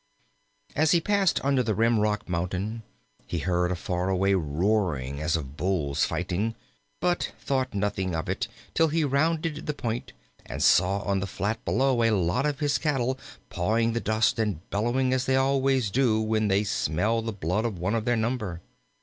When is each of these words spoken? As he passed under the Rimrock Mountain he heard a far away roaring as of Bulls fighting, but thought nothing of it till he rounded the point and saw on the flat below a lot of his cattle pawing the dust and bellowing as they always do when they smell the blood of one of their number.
As 0.75 0.93
he 0.93 0.99
passed 0.99 1.39
under 1.45 1.61
the 1.61 1.75
Rimrock 1.75 2.27
Mountain 2.27 2.81
he 3.27 3.37
heard 3.37 3.69
a 3.71 3.75
far 3.75 4.09
away 4.09 4.33
roaring 4.33 5.21
as 5.21 5.35
of 5.35 5.55
Bulls 5.57 6.05
fighting, 6.05 6.55
but 6.99 7.31
thought 7.39 7.75
nothing 7.75 8.15
of 8.15 8.27
it 8.27 8.47
till 8.73 8.87
he 8.87 9.03
rounded 9.03 9.67
the 9.67 9.75
point 9.75 10.13
and 10.43 10.63
saw 10.63 11.01
on 11.03 11.19
the 11.19 11.27
flat 11.27 11.63
below 11.65 12.01
a 12.01 12.09
lot 12.09 12.47
of 12.47 12.61
his 12.61 12.79
cattle 12.79 13.19
pawing 13.51 13.93
the 13.93 13.99
dust 13.99 14.39
and 14.39 14.67
bellowing 14.71 15.13
as 15.13 15.25
they 15.27 15.35
always 15.35 15.91
do 15.91 16.19
when 16.19 16.47
they 16.47 16.63
smell 16.63 17.21
the 17.21 17.31
blood 17.31 17.63
of 17.63 17.77
one 17.77 17.93
of 17.93 18.03
their 18.05 18.17
number. 18.17 18.59